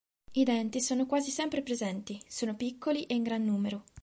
[0.31, 3.83] I denti sono quasi sempre presenti, sono piccoli e in gran numero.